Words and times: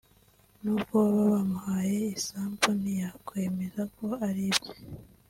nubwo 0.61 0.93
baba 1.05 1.25
bamuhaye 1.33 1.99
isambu 2.17 2.65
ntiyakwemeza 2.79 3.81
ko 3.95 4.05
ari 4.27 4.43
ibye 4.51 4.71